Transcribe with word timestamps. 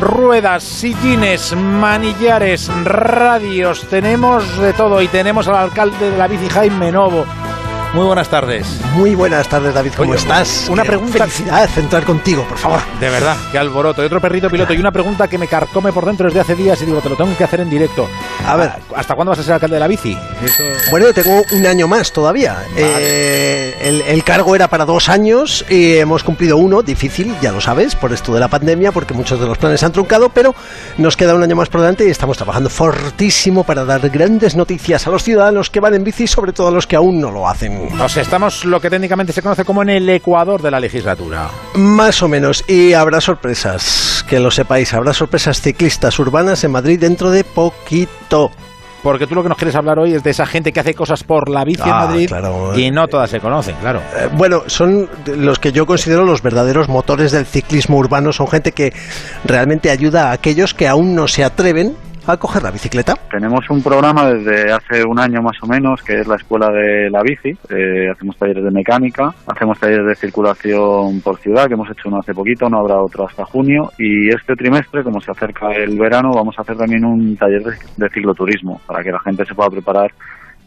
ruedas, 0.00 0.62
sillines, 0.62 1.54
manillares, 1.56 2.70
radios, 2.84 3.86
tenemos 3.88 4.58
de 4.58 4.72
todo 4.72 5.02
y 5.02 5.08
tenemos 5.08 5.48
al 5.48 5.56
alcalde 5.56 6.10
de 6.10 6.16
la 6.16 6.28
bici 6.28 6.48
Jaime 6.48 6.92
Novo. 6.92 7.26
Muy 7.92 8.06
buenas 8.06 8.28
tardes. 8.28 8.66
Muy 8.94 9.16
buenas 9.16 9.48
tardes, 9.48 9.74
David. 9.74 9.92
¿Cómo 9.96 10.10
Oye, 10.12 10.20
estás? 10.20 10.68
una 10.68 10.84
pregunta- 10.84 11.18
Felicidad 11.26 11.68
entrar 11.76 12.04
contigo, 12.04 12.44
por 12.48 12.56
favor. 12.56 12.78
De 13.00 13.10
verdad, 13.10 13.36
qué 13.50 13.58
alboroto. 13.58 14.00
Y 14.02 14.06
otro 14.06 14.20
perrito 14.20 14.48
piloto 14.48 14.72
y 14.72 14.78
una 14.78 14.92
pregunta 14.92 15.26
que 15.26 15.36
me 15.38 15.48
carcome 15.48 15.92
por 15.92 16.06
dentro 16.06 16.26
desde 16.26 16.38
hace 16.38 16.54
días 16.54 16.80
y 16.82 16.86
digo, 16.86 17.00
te 17.00 17.08
lo 17.08 17.16
tengo 17.16 17.36
que 17.36 17.42
hacer 17.42 17.58
en 17.60 17.68
directo. 17.68 18.08
A 18.46 18.54
ver. 18.54 18.70
¿Hasta 18.94 19.16
cuándo 19.16 19.30
vas 19.30 19.40
a 19.40 19.42
ser 19.42 19.54
alcalde 19.54 19.74
de 19.74 19.80
la 19.80 19.88
bici? 19.88 20.16
Eso- 20.44 20.62
Bueno, 20.92 21.12
tengo 21.12 21.42
un 21.52 21.66
año 21.66 21.88
más 21.88 22.12
todavía. 22.12 22.58
Eh, 22.76 23.76
el, 23.82 24.02
el 24.02 24.22
cargo 24.22 24.54
era 24.54 24.68
para 24.68 24.84
dos 24.84 25.08
años 25.08 25.64
y 25.68 25.96
hemos 25.96 26.22
cumplido 26.22 26.58
uno, 26.58 26.82
difícil, 26.82 27.34
ya 27.42 27.50
lo 27.50 27.60
sabes, 27.60 27.96
por 27.96 28.12
esto 28.12 28.32
de 28.32 28.38
la 28.38 28.46
pandemia, 28.48 28.92
porque 28.92 29.14
muchos 29.14 29.40
de 29.40 29.46
los 29.46 29.58
planes 29.58 29.80
se 29.80 29.86
han 29.86 29.92
truncado, 29.92 30.28
pero 30.28 30.54
nos 30.96 31.16
queda 31.16 31.34
un 31.34 31.42
año 31.42 31.56
más 31.56 31.68
por 31.68 31.80
delante 31.80 32.06
y 32.06 32.10
estamos 32.10 32.36
trabajando 32.36 32.70
fortísimo 32.70 33.64
para 33.64 33.84
dar 33.84 34.08
grandes 34.10 34.54
noticias 34.54 35.08
a 35.08 35.10
los 35.10 35.24
ciudadanos 35.24 35.70
que 35.70 35.80
van 35.80 35.94
en 35.94 36.04
bici, 36.04 36.28
sobre 36.28 36.52
todo 36.52 36.68
a 36.68 36.70
los 36.70 36.86
que 36.86 36.94
aún 36.94 37.20
no 37.20 37.32
lo 37.32 37.48
hacen. 37.48 37.79
Sea, 38.08 38.22
estamos 38.22 38.64
lo 38.64 38.80
que 38.80 38.90
técnicamente 38.90 39.32
se 39.32 39.40
conoce 39.42 39.64
como 39.64 39.82
en 39.82 39.90
el 39.90 40.08
ecuador 40.08 40.60
de 40.62 40.70
la 40.70 40.80
legislatura. 40.80 41.48
Más 41.74 42.22
o 42.22 42.28
menos, 42.28 42.64
y 42.66 42.92
habrá 42.92 43.20
sorpresas, 43.20 44.24
que 44.28 44.40
lo 44.40 44.50
sepáis, 44.50 44.92
habrá 44.94 45.12
sorpresas 45.12 45.60
ciclistas 45.60 46.18
urbanas 46.18 46.64
en 46.64 46.72
Madrid 46.72 46.98
dentro 46.98 47.30
de 47.30 47.44
poquito. 47.44 48.50
Porque 49.02 49.26
tú 49.26 49.34
lo 49.34 49.42
que 49.42 49.48
nos 49.48 49.56
quieres 49.56 49.76
hablar 49.76 49.98
hoy 49.98 50.12
es 50.14 50.22
de 50.24 50.30
esa 50.30 50.44
gente 50.44 50.72
que 50.72 50.80
hace 50.80 50.92
cosas 50.94 51.22
por 51.24 51.48
la 51.48 51.64
bici 51.64 51.82
en 51.82 51.88
Ah, 51.94 52.04
Madrid 52.06 52.26
claro. 52.28 52.76
y 52.78 52.90
no 52.90 53.06
todas 53.06 53.30
se 53.30 53.38
conocen, 53.40 53.76
claro. 53.80 54.00
Eh, 54.14 54.28
bueno, 54.32 54.64
son 54.66 55.08
los 55.36 55.58
que 55.58 55.72
yo 55.72 55.86
considero 55.86 56.24
los 56.24 56.42
verdaderos 56.42 56.88
motores 56.88 57.32
del 57.32 57.46
ciclismo 57.46 57.96
urbano. 57.96 58.32
Son 58.32 58.46
gente 58.48 58.72
que 58.72 58.92
realmente 59.44 59.90
ayuda 59.90 60.28
a 60.30 60.32
aquellos 60.32 60.74
que 60.74 60.86
aún 60.88 61.14
no 61.14 61.28
se 61.28 61.44
atreven 61.44 61.96
a 62.32 62.36
coger 62.36 62.62
la 62.62 62.70
bicicleta. 62.70 63.14
Tenemos 63.30 63.68
un 63.70 63.82
programa 63.82 64.30
desde 64.30 64.72
hace 64.72 65.04
un 65.04 65.18
año 65.18 65.42
más 65.42 65.56
o 65.62 65.66
menos, 65.66 66.02
que 66.02 66.20
es 66.20 66.26
la 66.26 66.36
Escuela 66.36 66.68
de 66.70 67.10
la 67.10 67.22
Bici. 67.22 67.50
Eh, 67.68 68.10
hacemos 68.10 68.36
talleres 68.36 68.64
de 68.64 68.70
mecánica, 68.70 69.32
hacemos 69.46 69.78
talleres 69.78 70.06
de 70.06 70.14
circulación 70.14 71.20
por 71.20 71.38
ciudad, 71.38 71.66
que 71.66 71.74
hemos 71.74 71.90
hecho 71.90 72.08
uno 72.08 72.18
hace 72.18 72.34
poquito, 72.34 72.68
no 72.68 72.78
habrá 72.78 73.00
otro 73.00 73.26
hasta 73.26 73.44
junio. 73.44 73.90
Y 73.98 74.28
este 74.28 74.54
trimestre, 74.54 75.02
como 75.02 75.20
se 75.20 75.30
acerca 75.30 75.72
el 75.72 75.98
verano, 75.98 76.30
vamos 76.34 76.58
a 76.58 76.62
hacer 76.62 76.76
también 76.76 77.04
un 77.04 77.36
taller 77.36 77.62
de, 77.62 77.72
de 77.96 78.08
cicloturismo, 78.10 78.80
para 78.86 79.02
que 79.02 79.12
la 79.12 79.20
gente 79.20 79.44
se 79.44 79.54
pueda 79.54 79.70
preparar 79.70 80.10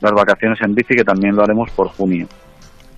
las 0.02 0.11
vacaciones 0.11 0.59
en 0.61 0.75
bici, 0.75 0.95
que 0.95 1.03
también 1.03 1.36
lo 1.36 1.44
haremos 1.44 1.72
por 1.72 1.88
junio. 1.88 2.27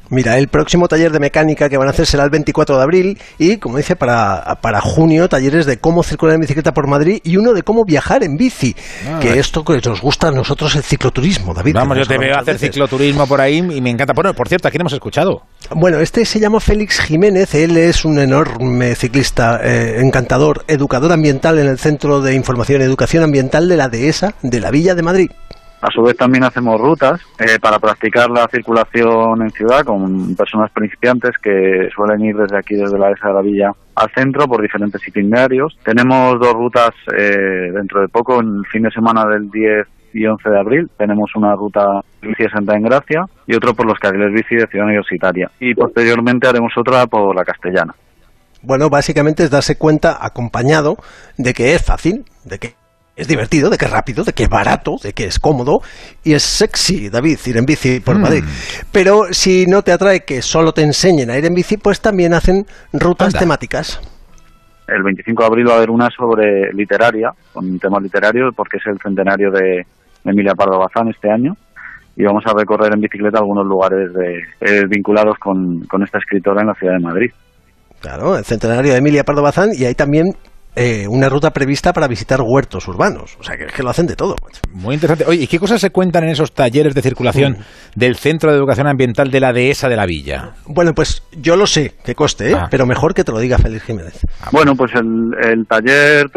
Mira, 0.09 0.37
el 0.37 0.47
próximo 0.47 0.87
taller 0.87 1.11
de 1.11 1.19
mecánica 1.19 1.69
que 1.69 1.77
van 1.77 1.87
a 1.87 1.91
hacer 1.91 2.05
será 2.05 2.23
el 2.23 2.29
24 2.29 2.77
de 2.77 2.83
abril 2.83 3.17
y, 3.37 3.57
como 3.57 3.77
dice, 3.77 3.95
para, 3.95 4.59
para 4.61 4.81
junio 4.81 5.27
talleres 5.29 5.65
de 5.65 5.77
cómo 5.77 6.03
circular 6.03 6.35
en 6.35 6.41
bicicleta 6.41 6.73
por 6.73 6.87
Madrid 6.87 7.19
y 7.23 7.37
uno 7.37 7.53
de 7.53 7.63
cómo 7.63 7.85
viajar 7.85 8.23
en 8.23 8.37
bici. 8.37 8.75
Ah, 9.07 9.19
que 9.19 9.39
esto 9.39 9.63
que 9.63 9.79
nos 9.83 10.01
gusta 10.01 10.27
a 10.27 10.31
nosotros 10.31 10.75
el 10.75 10.83
cicloturismo, 10.83 11.53
David. 11.53 11.75
Vamos, 11.75 11.97
yo 11.97 12.05
te 12.05 12.17
veo 12.17 12.35
hacer 12.35 12.55
veces. 12.55 12.71
cicloturismo 12.71 13.27
por 13.27 13.41
ahí 13.41 13.57
y 13.57 13.81
me 13.81 13.89
encanta. 13.89 14.13
Bueno, 14.13 14.33
por 14.33 14.47
cierto, 14.47 14.67
¿a 14.67 14.71
quién 14.71 14.81
hemos 14.81 14.93
escuchado? 14.93 15.43
Bueno, 15.71 15.99
este 15.99 16.25
se 16.25 16.39
llama 16.39 16.59
Félix 16.59 16.99
Jiménez, 16.99 17.55
él 17.55 17.77
es 17.77 18.05
un 18.05 18.19
enorme 18.19 18.95
ciclista, 18.95 19.59
eh, 19.63 19.99
encantador, 19.99 20.63
educador 20.67 21.11
ambiental 21.11 21.57
en 21.59 21.67
el 21.67 21.79
Centro 21.79 22.21
de 22.21 22.35
Información 22.35 22.81
y 22.81 22.85
Educación 22.85 23.23
Ambiental 23.23 23.67
de 23.67 23.77
la 23.77 23.89
Dehesa 23.89 24.35
de 24.41 24.59
la 24.59 24.71
Villa 24.71 24.95
de 24.95 25.01
Madrid. 25.01 25.31
A 25.85 25.91
su 25.91 26.01
vez 26.01 26.17
también 26.17 26.43
hacemos 26.43 26.81
rutas 26.81 27.21
eh, 27.37 27.59
para 27.61 27.77
practicar 27.77 28.31
la 28.31 28.47
circulación 28.47 29.43
en 29.43 29.51
ciudad 29.51 29.85
con 29.85 30.35
personas 30.35 30.71
principiantes 30.71 31.37
que 31.37 31.89
suelen 31.95 32.25
ir 32.25 32.35
desde 32.35 32.57
aquí, 32.57 32.73
desde 32.73 32.97
la 32.97 33.09
Dehesa 33.09 33.27
de 33.27 33.33
la 33.35 33.41
Villa, 33.41 33.71
al 33.93 34.09
centro 34.15 34.47
por 34.47 34.63
diferentes 34.63 35.07
itinerarios. 35.07 35.77
Tenemos 35.85 36.39
dos 36.39 36.53
rutas 36.53 36.89
eh, 37.15 37.69
dentro 37.71 38.01
de 38.01 38.07
poco, 38.07 38.41
en 38.41 38.61
el 38.61 38.65
fin 38.65 38.81
de 38.81 38.89
semana 38.89 39.27
del 39.27 39.51
10 39.51 39.85
y 40.15 40.25
11 40.25 40.49
de 40.49 40.59
abril. 40.59 40.89
Tenemos 40.97 41.29
una 41.35 41.53
ruta 41.53 42.01
bici 42.19 42.41
de 42.41 42.49
Santa 42.49 42.75
Engracia 42.75 43.27
y 43.45 43.55
otro 43.55 43.75
por 43.75 43.85
los 43.85 43.99
carriles 43.99 44.33
bici 44.33 44.55
de 44.55 44.65
Ciudad 44.65 44.87
Universitaria. 44.87 45.51
Y 45.59 45.75
posteriormente 45.75 46.47
haremos 46.47 46.73
otra 46.75 47.05
por 47.05 47.35
la 47.35 47.45
Castellana. 47.45 47.93
Bueno, 48.63 48.89
básicamente 48.89 49.43
es 49.43 49.51
darse 49.51 49.77
cuenta, 49.77 50.17
acompañado, 50.19 50.97
de 51.37 51.53
que 51.53 51.75
es 51.75 51.85
fácil, 51.85 52.25
de 52.43 52.57
que 52.57 52.73
es 53.15 53.27
divertido, 53.27 53.69
de 53.69 53.77
que 53.77 53.85
es 53.85 53.91
rápido, 53.91 54.23
de 54.23 54.33
que 54.33 54.43
es 54.43 54.49
barato, 54.49 54.95
de 55.01 55.13
que 55.13 55.25
es 55.25 55.39
cómodo 55.39 55.79
y 56.23 56.33
es 56.33 56.43
sexy, 56.43 57.09
David, 57.09 57.39
ir 57.45 57.57
en 57.57 57.65
bici 57.65 57.99
por 58.01 58.17
Mm. 58.17 58.21
Madrid. 58.21 58.43
Pero 58.91 59.25
si 59.31 59.65
no 59.67 59.81
te 59.83 59.91
atrae 59.91 60.21
que 60.25 60.41
solo 60.41 60.73
te 60.73 60.81
enseñen 60.81 61.29
a 61.29 61.37
ir 61.37 61.45
en 61.45 61.53
bici, 61.53 61.77
pues 61.77 62.01
también 62.01 62.33
hacen 62.33 62.65
rutas 62.93 63.27
Anda. 63.27 63.39
temáticas. 63.39 64.01
El 64.87 65.01
25 65.01 65.41
de 65.41 65.47
abril 65.47 65.67
va 65.69 65.73
a 65.73 65.77
haber 65.77 65.89
una 65.89 66.09
sobre 66.15 66.71
literaria, 66.73 67.29
con 67.53 67.79
temas 67.79 68.03
literarios, 68.03 68.53
porque 68.55 68.77
es 68.77 68.83
el 68.85 68.99
centenario 69.01 69.49
de 69.49 69.83
Emilia 70.23 70.53
Pardo 70.53 70.77
Bazán 70.77 71.07
este 71.09 71.31
año. 71.31 71.53
Y 72.17 72.23
vamos 72.23 72.43
a 72.45 72.53
recorrer 72.53 72.93
en 72.93 73.01
bicicleta 73.01 73.39
algunos 73.39 73.65
lugares 73.65 74.13
de- 74.13 74.43
eh, 74.61 74.83
vinculados 74.87 75.37
con, 75.39 75.81
con 75.87 76.03
esta 76.03 76.17
escritora 76.19 76.61
en 76.61 76.67
la 76.67 76.73
ciudad 76.75 76.93
de 76.93 76.99
Madrid. 77.03 77.31
Claro, 77.99 78.37
el 78.37 78.45
centenario 78.45 78.91
de 78.93 78.99
Emilia 78.99 79.23
Pardo 79.23 79.41
Bazán 79.41 79.69
y 79.73 79.85
hay 79.85 79.95
también 79.95 80.27
eh, 80.75 81.07
una 81.07 81.29
ruta 81.29 81.51
prevista 81.51 81.93
para 81.93 82.07
visitar 82.07 82.41
huertos 82.41 82.87
urbanos. 82.87 83.37
O 83.39 83.43
sea, 83.43 83.55
que 83.57 83.65
es 83.65 83.71
que 83.73 83.81
lo 83.83 83.89
hacen 83.89 84.07
de 84.07 84.15
todo. 84.15 84.35
macho. 84.43 84.61
Muy 84.73 84.95
interesante. 84.95 85.25
Oye, 85.25 85.43
¿y 85.43 85.47
qué 85.47 85.59
cosas 85.59 85.79
se 85.79 85.89
cuentan 85.91 86.23
en 86.25 86.31
esos 86.31 86.51
talleres 86.53 86.93
de 86.93 87.01
circulación 87.01 87.53
Mm. 87.53 87.99
del 87.99 88.15
Centro 88.15 88.51
de 88.51 88.57
Educación 88.57 88.87
Ambiental 88.87 89.31
de 89.31 89.39
la 89.39 89.53
Dehesa 89.53 89.87
de 89.87 89.95
la 89.95 90.05
Villa? 90.05 90.51
Bueno, 90.67 90.93
pues 90.93 91.23
yo 91.31 91.55
lo 91.55 91.65
sé, 91.67 91.93
que 92.03 92.13
coste, 92.15 92.51
¿eh? 92.51 92.55
Ah. 92.57 92.67
pero 92.69 92.85
mejor 92.85 93.13
que 93.13 93.23
te 93.23 93.31
lo 93.31 93.39
diga 93.39 93.57
Félix 93.57 93.83
Jiménez. 93.83 94.19
Bueno, 94.51 94.75
pues 94.75 94.91
el, 94.95 95.33
el 95.41 95.65
taller 95.65 96.27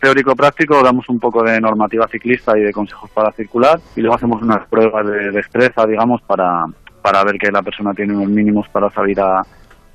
teórico-práctico 0.00 0.82
damos 0.82 1.08
un 1.08 1.18
poco 1.18 1.42
de 1.42 1.60
normativa 1.60 2.06
ciclista 2.08 2.56
y 2.58 2.62
de 2.62 2.72
consejos 2.72 3.10
para 3.10 3.32
circular 3.32 3.78
y 3.96 4.00
luego 4.00 4.16
hacemos 4.16 4.42
unas 4.42 4.66
pruebas 4.68 5.06
de 5.06 5.30
destreza, 5.30 5.86
digamos, 5.86 6.20
para, 6.26 6.64
para 7.02 7.24
ver 7.24 7.36
que 7.38 7.50
la 7.50 7.62
persona 7.62 7.92
tiene 7.94 8.14
unos 8.16 8.28
mínimos 8.30 8.66
para 8.72 8.90
salir 8.90 9.20
a, 9.20 9.42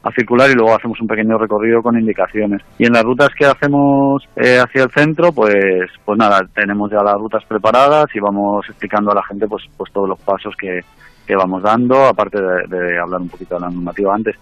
a 0.03 0.11
circular 0.11 0.49
y 0.49 0.53
luego 0.53 0.75
hacemos 0.75 0.99
un 1.01 1.07
pequeño 1.07 1.37
recorrido 1.37 1.81
con 1.81 1.99
indicaciones. 1.99 2.61
Y 2.77 2.85
en 2.85 2.93
las 2.93 3.03
rutas 3.03 3.29
que 3.37 3.45
hacemos 3.45 4.23
eh, 4.35 4.59
hacia 4.59 4.83
el 4.83 4.91
centro, 4.91 5.31
pues 5.31 5.89
pues 6.05 6.17
nada, 6.17 6.41
tenemos 6.53 6.89
ya 6.91 7.03
las 7.03 7.15
rutas 7.15 7.43
preparadas 7.45 8.05
y 8.13 8.19
vamos 8.19 8.65
explicando 8.69 9.11
a 9.11 9.15
la 9.15 9.23
gente 9.23 9.47
pues 9.47 9.63
pues 9.75 9.91
todos 9.91 10.09
los 10.09 10.19
pasos 10.19 10.53
que, 10.59 10.79
que 11.25 11.35
vamos 11.35 11.63
dando, 11.63 12.05
aparte 12.05 12.39
de, 12.39 12.77
de 12.77 12.99
hablar 12.99 13.21
un 13.21 13.29
poquito 13.29 13.55
de 13.55 13.61
la 13.61 13.69
normativa 13.69 14.13
antes. 14.15 14.35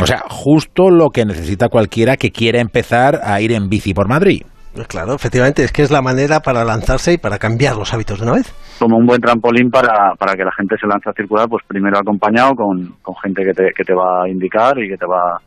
O 0.00 0.06
sea, 0.06 0.22
justo 0.28 0.90
lo 0.90 1.08
que 1.08 1.24
necesita 1.24 1.68
cualquiera 1.68 2.16
que 2.16 2.30
quiera 2.30 2.60
empezar 2.60 3.20
a 3.22 3.40
ir 3.40 3.52
en 3.52 3.68
bici 3.68 3.94
por 3.94 4.08
Madrid. 4.08 4.42
Pues 4.76 4.88
claro, 4.88 5.14
efectivamente, 5.14 5.64
es 5.64 5.72
que 5.72 5.80
es 5.82 5.90
la 5.90 6.02
manera 6.02 6.40
para 6.40 6.62
lanzarse 6.64 7.14
y 7.14 7.18
para 7.18 7.38
cambiar 7.38 7.76
los 7.76 7.92
hábitos 7.94 8.18
de 8.20 8.24
una 8.26 8.34
vez. 8.34 8.54
como 8.78 8.98
un 8.98 9.06
buen 9.06 9.20
trampolín 9.22 9.70
para, 9.70 10.14
para 10.18 10.34
que 10.34 10.44
la 10.44 10.52
gente 10.52 10.76
se 10.78 10.86
lance 10.86 11.08
a 11.08 11.12
circular, 11.14 11.48
pues 11.48 11.64
primero 11.66 11.98
acompañado 11.98 12.54
con, 12.54 12.94
con 13.00 13.14
gente 13.16 13.42
que 13.42 13.54
te, 13.54 13.72
que 13.74 13.84
te 13.84 13.94
va 13.94 14.24
a 14.24 14.28
indicar 14.28 14.78
y 14.78 14.88
que 14.90 14.98
te 14.98 15.06
va 15.06 15.40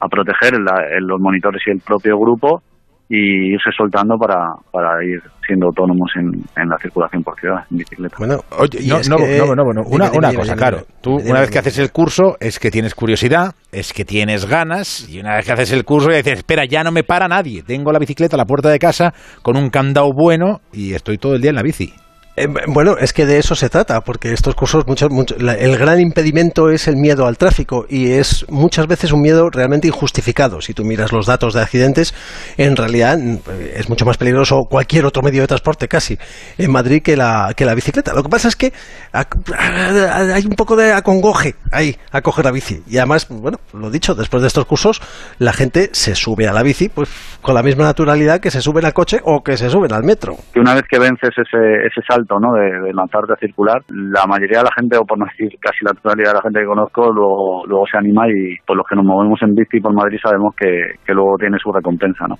a 0.00 0.08
proteger, 0.08 0.60
la- 0.60 0.84
el- 0.96 1.06
los 1.06 1.18
monitores 1.18 1.62
y 1.66 1.70
el 1.70 1.80
propio 1.80 2.18
grupo, 2.18 2.62
y 3.08 3.52
irse 3.54 3.70
soltando 3.76 4.16
para, 4.16 4.54
para 4.72 5.04
ir 5.04 5.20
siendo 5.46 5.66
autónomos 5.66 6.10
en, 6.16 6.42
en 6.56 6.68
la 6.68 6.78
circulación 6.78 7.22
por 7.22 7.38
ciudad, 7.38 7.58
en 7.70 7.76
bicicleta. 7.76 8.16
Bueno, 8.18 8.38
Oye, 8.58 8.78
y 8.82 8.88
no, 8.88 8.96
es 8.98 9.08
no, 9.10 9.16
que- 9.18 9.38
no, 9.38 9.54
no, 9.54 9.82
Una, 9.86 10.10
una 10.10 10.28
dime, 10.30 10.34
cosa, 10.36 10.52
dime, 10.52 10.56
claro. 10.56 10.76
dime, 10.78 10.88
Tú, 11.02 11.16
una 11.16 11.40
vez 11.40 11.50
que 11.50 11.58
haces 11.58 11.78
el 11.78 11.92
curso, 11.92 12.36
es 12.40 12.58
que 12.58 12.70
tienes 12.70 12.94
curiosidad, 12.94 13.54
es 13.72 13.92
que 13.92 14.06
tienes 14.06 14.46
ganas, 14.46 15.06
y 15.08 15.20
una 15.20 15.36
vez 15.36 15.44
que 15.44 15.52
haces 15.52 15.72
el 15.72 15.84
curso, 15.84 16.10
ya 16.10 16.16
dices, 16.16 16.38
espera, 16.38 16.64
ya 16.64 16.82
no 16.82 16.92
me 16.92 17.04
para 17.04 17.28
nadie. 17.28 17.62
Tengo 17.62 17.92
la 17.92 17.98
bicicleta 17.98 18.36
a 18.36 18.38
la 18.38 18.46
puerta 18.46 18.70
de 18.70 18.78
casa 18.78 19.12
con 19.42 19.56
un 19.58 19.68
candado 19.68 20.10
bueno 20.14 20.60
y 20.72 20.94
estoy 20.94 21.18
todo 21.18 21.34
el 21.34 21.42
día 21.42 21.50
en 21.50 21.56
la 21.56 21.62
bici. 21.62 21.92
Eh, 22.36 22.48
bueno, 22.66 22.96
es 22.98 23.12
que 23.12 23.26
de 23.26 23.38
eso 23.38 23.54
se 23.54 23.68
trata, 23.70 24.00
porque 24.00 24.32
estos 24.32 24.56
cursos, 24.56 24.84
muchos, 24.88 25.08
la- 25.40 25.54
el 25.54 25.76
gran 25.78 26.00
impedimento 26.00 26.68
es 26.68 26.88
el 26.88 26.96
miedo 26.96 27.26
al 27.28 27.38
tráfico 27.38 27.86
y 27.88 28.10
es 28.10 28.44
muchas 28.48 28.88
veces 28.88 29.12
un 29.12 29.22
miedo 29.22 29.50
realmente 29.50 29.86
injustificado. 29.86 30.60
Si 30.60 30.74
tú 30.74 30.84
miras 30.84 31.12
los 31.12 31.26
datos 31.26 31.54
de 31.54 31.60
accidentes, 31.62 32.12
en 32.56 32.74
realidad 32.74 33.18
mm, 33.18 33.38
es 33.76 33.88
mucho 33.88 34.04
más 34.04 34.16
peligroso 34.16 34.64
cualquier 34.68 35.06
otro 35.06 35.22
medio 35.22 35.42
de 35.42 35.46
transporte 35.46 35.86
casi 35.86 36.18
en 36.58 36.72
Madrid 36.72 37.02
que 37.02 37.16
la, 37.16 37.52
que 37.56 37.64
la 37.64 37.74
bicicleta. 37.74 38.12
Lo 38.14 38.24
que 38.24 38.28
pasa 38.28 38.48
es 38.48 38.56
que 38.56 38.72
ac- 39.12 40.32
hay 40.34 40.44
un 40.44 40.54
poco 40.56 40.74
de 40.74 40.92
acongoje 40.92 41.54
ahí 41.70 41.96
a 42.10 42.20
coger 42.20 42.44
la 42.46 42.50
bici. 42.50 42.82
Y 42.88 42.98
además, 42.98 43.28
bueno, 43.30 43.60
lo 43.72 43.90
dicho, 43.90 44.16
después 44.16 44.40
de 44.42 44.48
estos 44.48 44.64
cursos, 44.66 45.00
la 45.38 45.52
gente 45.52 45.90
se 45.92 46.16
sube 46.16 46.48
a 46.48 46.52
la 46.52 46.64
bici 46.64 46.88
pues 46.88 47.08
con 47.40 47.54
la 47.54 47.62
misma 47.62 47.84
naturalidad 47.84 48.40
que 48.40 48.50
se 48.50 48.60
suben 48.60 48.84
al 48.86 48.92
coche 48.92 49.20
o 49.22 49.44
que 49.44 49.56
se 49.56 49.70
suben 49.70 49.92
al 49.92 50.02
metro. 50.02 50.36
Que 50.52 50.58
una 50.58 50.74
vez 50.74 50.84
que 50.90 50.98
vences 50.98 51.30
ese, 51.30 51.86
ese 51.86 52.00
salto 52.08 52.23
¿no? 52.40 52.52
de, 52.54 52.88
de 52.88 52.92
lanzarte 52.92 53.32
a 53.34 53.36
circular, 53.36 53.82
la 53.88 54.26
mayoría 54.26 54.58
de 54.58 54.64
la 54.64 54.74
gente, 54.78 54.96
o 54.96 55.04
por 55.04 55.18
no 55.18 55.26
decir 55.26 55.58
casi 55.60 55.84
la 55.84 55.92
totalidad 55.92 56.30
de 56.30 56.36
la 56.38 56.42
gente 56.42 56.60
que 56.60 56.66
conozco, 56.66 57.12
luego, 57.12 57.66
luego 57.66 57.84
se 57.90 57.98
anima 57.98 58.26
y 58.28 58.56
por 58.66 58.76
los 58.76 58.86
que 58.88 58.96
nos 58.96 59.04
movemos 59.04 59.40
en 59.42 59.54
bici 59.54 59.80
por 59.80 59.92
Madrid 59.94 60.18
sabemos 60.22 60.54
que, 60.56 60.98
que 61.04 61.12
luego 61.12 61.36
tiene 61.38 61.58
su 61.62 61.70
recompensa. 61.72 62.26
¿no? 62.28 62.36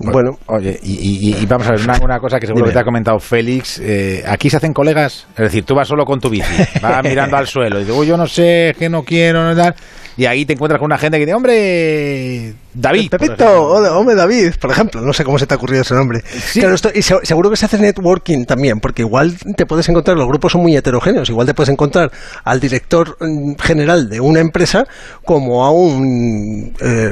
Bueno, 0.00 0.30
Oye, 0.46 0.76
y, 0.82 1.30
y- 1.30 1.42
y 1.42 1.46
vamos 1.46 1.68
a 1.68 1.72
ver, 1.72 1.80
una, 1.82 1.94
una 2.02 2.18
cosa 2.18 2.38
que 2.38 2.46
seguro 2.46 2.64
Dime. 2.64 2.70
que 2.70 2.74
te 2.74 2.80
ha 2.80 2.84
comentado 2.84 3.18
Félix. 3.18 3.80
eh, 3.80 4.22
aquí 4.28 4.48
se 4.50 4.56
hacen 4.56 4.72
colegas, 4.72 5.26
es 5.30 5.36
decir, 5.36 5.64
tú 5.64 5.74
vas 5.74 5.86
solo 5.88 6.04
con 6.04 6.20
tu 6.20 6.30
bici, 6.30 6.62
vas 6.82 7.02
mirando 7.04 7.36
al 7.36 7.46
suelo 7.46 7.80
y 7.80 7.84
digo, 7.84 7.98
"Uy, 7.98 8.06
yo 8.06 8.16
no 8.16 8.26
sé, 8.26 8.70
es 8.70 8.76
que 8.76 8.88
no 8.88 9.02
quiero, 9.02 9.42
no 9.44 9.54
tal. 9.56 9.74
Y 10.18 10.26
ahí 10.26 10.44
te 10.44 10.54
encuentras 10.54 10.80
con 10.80 10.86
una 10.86 10.98
gente 10.98 11.16
que 11.16 11.26
dice, 11.26 11.34
hombre, 11.34 12.54
David. 12.74 13.08
Pepito, 13.08 13.66
hombre 13.96 14.16
David, 14.16 14.54
por 14.60 14.72
ejemplo, 14.72 15.00
no 15.00 15.12
sé 15.12 15.24
cómo 15.24 15.38
se 15.38 15.46
te 15.46 15.54
ha 15.54 15.56
ocurrido 15.56 15.82
ese 15.82 15.94
nombre. 15.94 16.22
Claro, 16.52 16.74
esto, 16.74 16.90
y 16.92 17.02
seguro 17.02 17.50
que 17.50 17.56
se 17.56 17.66
hace 17.66 17.78
networking 17.78 18.44
también, 18.44 18.80
porque 18.80 19.02
igual 19.02 19.36
te 19.56 19.64
puedes 19.64 19.88
encontrar, 19.88 20.16
los 20.16 20.26
grupos 20.26 20.52
son 20.52 20.62
muy 20.62 20.76
heterogéneos, 20.76 21.30
igual 21.30 21.46
te 21.46 21.54
puedes 21.54 21.68
encontrar 21.68 22.10
al 22.42 22.58
director 22.58 23.16
mm, 23.20 23.54
general 23.60 24.08
de 24.08 24.18
una 24.20 24.40
empresa 24.40 24.86
como 25.24 25.64
a 25.64 25.70
un, 25.70 26.74
eh, 26.80 27.10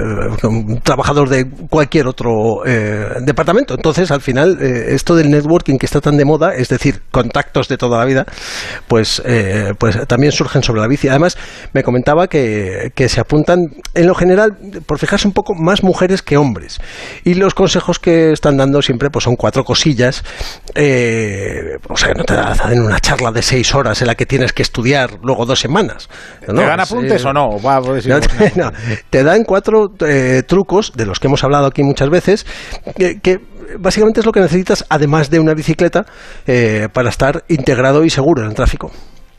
trabajador 0.83 1.29
de 1.29 1.49
cualquier 1.71 2.09
otro 2.09 2.67
eh, 2.67 3.07
departamento. 3.21 3.75
Entonces, 3.75 4.11
al 4.11 4.21
final, 4.21 4.59
eh, 4.61 4.95
esto 4.95 5.15
del 5.15 5.31
networking 5.31 5.79
que 5.79 5.87
está 5.87 6.01
tan 6.01 6.17
de 6.17 6.25
moda, 6.25 6.55
es 6.57 6.69
decir, 6.69 7.03
contactos 7.13 7.69
de 7.69 7.77
toda 7.77 7.99
la 7.99 8.05
vida, 8.05 8.27
pues, 8.89 9.23
pues 9.79 10.07
también 10.09 10.33
surgen 10.33 10.63
sobre 10.63 10.81
la 10.81 10.89
bici. 10.89 11.09
Además, 11.09 11.37
me 11.73 11.83
comentaba 11.83 12.27
que, 12.27 12.93
que 12.97 13.11
se 13.11 13.21
apuntan, 13.21 13.59
en 13.95 14.07
lo 14.07 14.15
general, 14.15 14.57
por 14.87 14.99
fijarse 14.99 15.29
un 15.29 15.35
poco, 15.35 15.55
más 15.55 15.83
mujeres 15.83 16.23
que 16.23 16.39
hombres. 16.39 16.81
Y 17.25 17.35
los 17.35 17.55
consejos 17.55 17.99
que 17.99 18.33
están 18.33 18.57
dando 18.57 18.81
siempre 18.81 19.11
pues 19.11 19.25
son 19.25 19.37
cuatro 19.37 19.65
cosillas. 19.65 20.25
Eh, 20.75 21.77
o 21.91 21.97
sea, 21.97 22.15
no 22.15 22.25
te 22.25 22.35
dan 22.35 22.81
una 22.81 22.99
charla 22.99 23.31
de 23.33 23.43
seis 23.43 23.75
horas 23.75 24.01
en 24.01 24.07
la 24.07 24.15
que 24.15 24.25
tienes 24.25 24.55
que 24.55 24.63
estudiar 24.63 25.19
luego 25.23 25.45
dos 25.45 25.61
semanas. 25.61 26.09
¿Te 26.45 26.53
dan 26.55 26.81
apuntes 26.81 27.23
o 27.27 27.33
no? 27.35 27.51
te, 29.11 29.23
dan 29.23 29.45
cuatro 29.45 29.93
eh, 30.01 30.43
trucos, 30.47 30.93
de 30.97 31.05
los 31.05 31.21
que 31.21 31.27
hemos 31.27 31.45
hablado 31.45 31.67
aquí 31.67 31.83
muchas 31.83 32.09
veces, 32.09 32.47
que, 32.97 33.41
básicamente 33.79 34.21
es 34.21 34.27
lo 34.27 34.33
que 34.33 34.41
necesitas, 34.41 34.87
además 34.89 35.29
de 35.29 35.39
una 35.39 35.53
bicicleta, 35.53 36.07
eh, 36.47 36.89
para 36.95 37.11
estar 37.11 37.45
integrado 37.49 38.05
y 38.05 38.11
seguro 38.11 38.43
en 38.43 38.49
el 38.49 38.55
tráfico. 38.55 38.91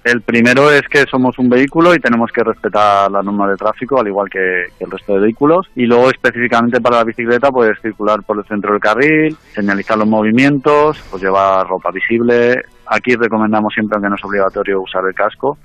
El 0.07 0.21
primero 0.21 0.71
es 0.71 0.83
que 0.87 1.03
somos 1.11 1.37
un 1.37 1.49
vehículo 1.49 1.93
y 1.93 1.99
tenemos 1.99 2.31
que 2.31 2.41
respetar 2.41 3.11
las 3.11 3.25
normas 3.25 3.49
de 3.49 3.57
tráfico, 3.57 3.99
al 3.99 4.07
igual 4.07 4.29
que, 4.29 4.67
el 4.79 4.89
resto 4.89 5.15
de 5.15 5.19
vehículos. 5.19 5.67
Y 5.75 5.85
luego, 5.85 6.09
específicamente 6.09 6.79
para 6.79 6.99
la 6.99 7.03
bicicleta, 7.03 7.51
puedes 7.51 7.77
circular 7.81 8.23
por 8.23 8.37
el 8.37 8.45
centro 8.45 8.71
del 8.71 8.79
carril, 8.79 9.35
señalizar 9.51 9.97
los 9.97 10.07
movimientos, 10.07 11.03
pues 11.11 11.21
llevar 11.21 11.67
ropa 11.67 11.91
visible. 11.91 12.63
Aquí 12.85 13.15
recomendamos 13.15 13.73
siempre, 13.73 13.97
aunque 13.97 14.07
no 14.07 14.15
es 14.15 14.23
obligatorio, 14.23 14.81
usar 14.81 15.03
el 15.05 15.13
casco. 15.13 15.57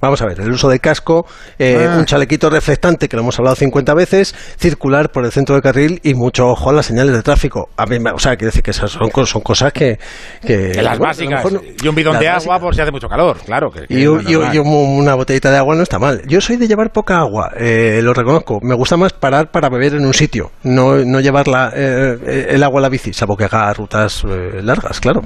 Vamos 0.00 0.22
a 0.22 0.26
ver, 0.26 0.40
el 0.40 0.50
uso 0.50 0.68
de 0.68 0.78
casco, 0.78 1.26
eh, 1.58 1.88
ah. 1.88 1.96
un 1.98 2.04
chalequito 2.04 2.48
reflectante, 2.50 3.08
que 3.08 3.16
lo 3.16 3.22
hemos 3.22 3.36
hablado 3.38 3.56
50 3.56 3.94
veces, 3.94 4.32
circular 4.56 5.10
por 5.10 5.24
el 5.24 5.32
centro 5.32 5.56
del 5.56 5.62
carril 5.62 6.00
y 6.04 6.14
mucho 6.14 6.46
ojo 6.46 6.70
a 6.70 6.72
las 6.72 6.86
señales 6.86 7.12
de 7.12 7.22
tráfico. 7.22 7.68
A 7.76 7.84
mí, 7.84 7.96
o 8.14 8.18
sea, 8.18 8.36
quiero 8.36 8.48
decir 8.48 8.62
que 8.62 8.70
esas 8.70 8.92
son, 8.92 9.10
son 9.26 9.42
cosas 9.42 9.72
que... 9.72 9.98
que 10.46 10.80
las 10.80 10.98
básicas. 11.00 11.44
y 11.82 11.88
un 11.88 11.94
bidón 11.96 12.18
de 12.20 12.28
agua 12.28 12.60
por 12.60 12.74
si 12.76 12.80
hace 12.80 12.92
mucho 12.92 13.08
calor, 13.08 13.38
claro. 13.44 13.70
Que, 13.70 13.86
y, 13.88 14.06
una 14.06 15.14
botellita 15.14 15.50
de 15.50 15.56
agua 15.56 15.74
no 15.74 15.82
está 15.82 15.98
mal. 15.98 16.22
Yo 16.28 16.40
soy 16.40 16.56
de 16.56 16.68
llevar 16.68 16.92
poca 16.92 17.18
agua, 17.18 17.50
eh, 17.56 18.00
lo 18.02 18.14
reconozco. 18.14 18.60
Me 18.62 18.76
gusta 18.76 18.96
más 18.96 19.12
parar 19.12 19.50
para 19.50 19.68
beber 19.68 19.94
en 19.94 20.06
un 20.06 20.14
sitio, 20.14 20.52
no, 20.62 20.96
no 21.04 21.18
llevar 21.18 21.46
eh, 21.74 22.46
el 22.50 22.62
agua 22.62 22.78
a 22.78 22.82
la 22.82 22.88
bici, 22.88 23.12
salvo 23.12 23.36
que 23.36 23.44
haga 23.44 23.72
rutas 23.72 24.22
largas, 24.62 25.00
claro. 25.00 25.22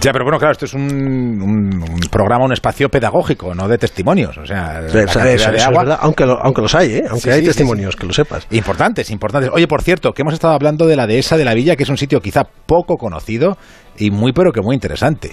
Ya, 0.00 0.12
pero 0.12 0.24
bueno, 0.24 0.38
claro, 0.38 0.52
esto 0.52 0.66
es 0.66 0.74
un, 0.74 1.84
programa, 2.10 2.44
un 2.44 2.52
espacio 2.52 2.88
pedagógico, 2.88 3.54
no 3.54 3.66
de 3.66 3.76
testimonios. 3.78 4.38
O 4.38 4.46
sea, 4.46 4.82
de 4.82 5.62
agua. 5.62 5.98
aunque, 6.00 6.24
aunque 6.24 6.62
los 6.62 6.74
hay, 6.74 6.94
¿eh? 6.94 7.04
aunque 7.10 7.32
hay 7.32 7.42
testimonios, 7.42 7.96
que 7.96 8.06
lo 8.06 8.12
sepas. 8.12 8.46
Importantes, 8.50 9.10
importantes. 9.10 9.50
Oye, 9.52 9.66
por 9.66 9.82
cierto, 9.82 10.12
que 10.12 10.22
hemos 10.22 10.34
estado 10.34 10.54
hablando 10.54 10.86
de 10.86 10.96
la 10.96 11.06
dehesa 11.06 11.36
de 11.36 11.44
la 11.44 11.54
villa, 11.54 11.76
que 11.76 11.82
es 11.82 11.88
un 11.88 11.96
sitio 11.96 12.20
quizá 12.20 12.44
poco 12.44 12.96
conocido 12.96 13.56
y 13.96 14.10
muy, 14.10 14.32
pero 14.32 14.52
que 14.52 14.60
muy 14.60 14.74
interesante. 14.74 15.30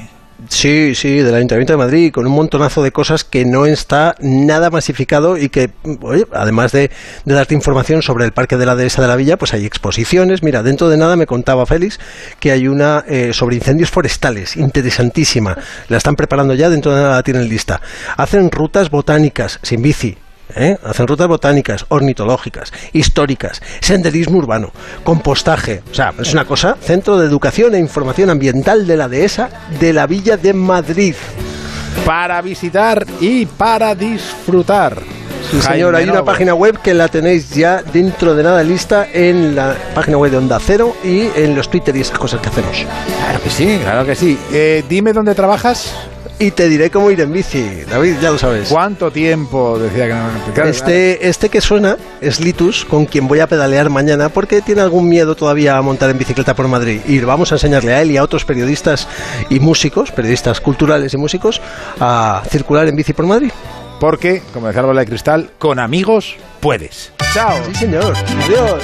Sí, 0.49 0.93
sí, 0.93 1.17
del 1.17 1.33
Ayuntamiento 1.33 1.73
de 1.73 1.77
Madrid, 1.77 2.11
con 2.11 2.27
un 2.27 2.33
montonazo 2.33 2.83
de 2.83 2.91
cosas 2.91 3.23
que 3.23 3.43
no 3.43 3.65
está 3.65 4.15
nada 4.19 4.69
masificado 4.69 5.35
y 5.35 5.49
que, 5.49 5.71
oye, 6.01 6.27
además 6.31 6.71
de, 6.71 6.91
darte 7.25 7.55
información 7.55 8.03
sobre 8.03 8.23
el 8.23 8.33
Parque 8.33 8.55
de 8.55 8.67
la 8.67 8.75
Dehesa 8.75 9.01
de 9.01 9.07
la 9.07 9.15
Villa, 9.15 9.37
pues 9.37 9.55
hay 9.55 9.65
exposiciones. 9.65 10.43
Mira, 10.43 10.61
dentro 10.61 10.89
de 10.89 10.97
nada 10.97 11.15
me 11.15 11.25
contaba 11.25 11.65
Félix 11.65 11.99
que 12.39 12.51
hay 12.51 12.67
una 12.67 13.03
eh, 13.07 13.33
sobre 13.33 13.55
incendios 13.55 13.89
forestales, 13.89 14.55
interesantísima. 14.57 15.57
La 15.89 15.97
están 15.97 16.15
preparando 16.15 16.53
ya, 16.53 16.69
dentro 16.69 16.93
de 16.93 17.01
nada 17.01 17.15
la 17.15 17.23
tienen 17.23 17.49
lista. 17.49 17.81
Hacen 18.15 18.51
rutas 18.51 18.91
botánicas 18.91 19.59
sin 19.63 19.81
bici, 19.81 20.17
¿eh? 20.55 20.77
hacen 20.83 21.07
rutas 21.07 21.27
botánicas, 21.27 21.85
ornitológicas, 21.89 22.71
históricas, 22.93 23.61
senderismo 23.79 24.37
urbano, 24.37 24.71
compostaje. 25.03 25.81
O 25.91 25.93
sea, 25.93 26.13
es 26.19 26.33
una 26.33 26.45
cosa, 26.45 26.77
Centro 26.81 27.17
de 27.17 27.27
Educación 27.27 27.75
e 27.75 27.79
Información 27.79 28.29
Ambiental 28.29 28.87
de 28.87 28.97
la 28.97 29.07
Dehesa 29.07 29.49
de 29.79 29.93
la 29.93 30.07
Villa 30.07 30.37
de 30.37 30.53
Madrid. 30.53 31.15
Para 32.05 32.41
visitar 32.41 33.05
y 33.19 33.45
para 33.45 33.95
disfrutar. 33.95 35.01
Sí, 35.51 35.61
señor, 35.61 35.95
hay 35.95 36.09
una 36.09 36.25
página 36.25 36.53
web 36.53 36.79
que 36.81 36.93
la 36.93 37.07
tenéis 37.07 37.51
ya 37.51 37.81
dentro 37.81 38.35
de 38.35 38.43
nada 38.43 38.63
lista 38.63 39.07
en 39.13 39.55
la 39.55 39.75
página 39.95 40.17
web 40.17 40.31
de 40.31 40.37
Onda 40.37 40.59
Cero 40.59 40.95
y 41.03 41.29
en 41.35 41.55
los 41.55 41.69
Twitter 41.69 41.95
y 41.95 42.01
esas 42.01 42.17
cosas 42.17 42.41
que 42.41 42.49
hacemos. 42.49 42.85
Claro 43.19 43.41
que 43.41 43.49
sí, 43.49 43.79
claro 43.81 44.05
que 44.05 44.15
sí. 44.15 44.37
Eh, 44.51 44.83
dime 44.89 45.13
dónde 45.13 45.33
trabajas 45.35 45.93
y 46.39 46.51
te 46.51 46.69
diré 46.69 46.89
cómo 46.91 47.09
ir 47.11 47.21
en 47.21 47.31
bici. 47.31 47.83
David, 47.89 48.17
ya 48.21 48.31
lo 48.31 48.37
sabes. 48.37 48.69
¿Cuánto 48.69 49.11
tiempo? 49.11 49.79
Decía 49.79 50.07
que 50.07 50.13
no. 50.13 50.63
este, 50.67 51.27
este 51.27 51.49
que 51.49 51.61
suena 51.61 51.97
es 52.21 52.39
Litus, 52.39 52.85
con 52.85 53.05
quien 53.05 53.27
voy 53.27 53.39
a 53.39 53.47
pedalear 53.47 53.89
mañana, 53.89 54.29
porque 54.29 54.61
tiene 54.61 54.81
algún 54.81 55.09
miedo 55.09 55.35
todavía 55.35 55.77
a 55.77 55.81
montar 55.81 56.09
en 56.09 56.17
bicicleta 56.17 56.55
por 56.55 56.67
Madrid. 56.67 57.01
Y 57.07 57.19
vamos 57.19 57.51
a 57.51 57.55
enseñarle 57.55 57.93
a 57.93 58.01
él 58.01 58.11
y 58.11 58.17
a 58.17 58.23
otros 58.23 58.45
periodistas 58.45 59.07
y 59.49 59.59
músicos, 59.59 60.11
periodistas 60.11 60.61
culturales 60.61 61.13
y 61.13 61.17
músicos, 61.17 61.61
a 61.99 62.43
circular 62.49 62.87
en 62.87 62.95
bici 62.95 63.13
por 63.13 63.25
Madrid. 63.25 63.51
Porque, 63.99 64.43
como 64.53 64.67
decía 64.67 64.83
la 64.83 64.87
bola 64.87 64.99
de 65.01 65.07
cristal, 65.07 65.49
con 65.57 65.79
amigos 65.79 66.35
puedes. 66.59 67.11
Chao. 67.33 67.57
Sí, 67.67 67.75
señor. 67.75 68.13
Adiós. 68.45 68.83